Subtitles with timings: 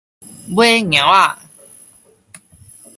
[0.55, 1.37] 尾蟯仔